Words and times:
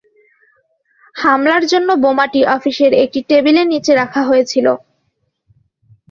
হামলার 1.15 1.63
জন্য 1.71 1.89
বোমাটি 2.03 2.41
অফিসের 2.55 2.91
একটি 3.03 3.19
টেবিলের 3.29 3.67
নিচে 3.73 3.91
রাখা 3.95 4.21
ছিল। 4.51 4.67